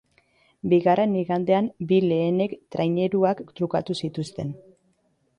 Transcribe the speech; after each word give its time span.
Bigarren 0.69 1.11
igandean 1.17 1.67
bi 1.91 1.99
lehenek 2.05 2.55
traineruak 2.75 3.43
trukatu 3.59 3.97
zituzten 4.07 4.49